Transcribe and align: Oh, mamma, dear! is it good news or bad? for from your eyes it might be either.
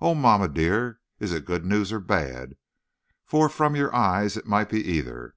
Oh, 0.00 0.16
mamma, 0.16 0.48
dear! 0.48 0.98
is 1.20 1.32
it 1.32 1.44
good 1.44 1.64
news 1.64 1.92
or 1.92 2.00
bad? 2.00 2.56
for 3.24 3.48
from 3.48 3.76
your 3.76 3.94
eyes 3.94 4.36
it 4.36 4.44
might 4.48 4.68
be 4.68 4.82
either. 4.82 5.36